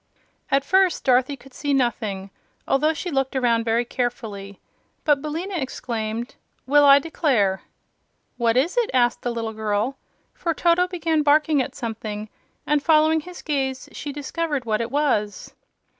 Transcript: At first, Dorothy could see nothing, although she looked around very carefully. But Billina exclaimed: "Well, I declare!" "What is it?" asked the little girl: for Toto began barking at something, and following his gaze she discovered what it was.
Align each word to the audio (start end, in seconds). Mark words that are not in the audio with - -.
At 0.49 0.63
first, 0.65 1.03
Dorothy 1.03 1.37
could 1.37 1.53
see 1.53 1.75
nothing, 1.75 2.31
although 2.67 2.91
she 2.91 3.11
looked 3.11 3.35
around 3.35 3.65
very 3.65 3.85
carefully. 3.85 4.59
But 5.03 5.21
Billina 5.21 5.53
exclaimed: 5.57 6.33
"Well, 6.65 6.85
I 6.85 6.97
declare!" 6.97 7.61
"What 8.35 8.57
is 8.57 8.75
it?" 8.77 8.89
asked 8.95 9.21
the 9.21 9.29
little 9.29 9.53
girl: 9.53 9.99
for 10.33 10.55
Toto 10.55 10.87
began 10.87 11.21
barking 11.21 11.61
at 11.61 11.75
something, 11.75 12.29
and 12.65 12.81
following 12.81 13.19
his 13.19 13.43
gaze 13.43 13.89
she 13.91 14.11
discovered 14.11 14.65
what 14.65 14.81
it 14.81 14.89
was. 14.89 15.53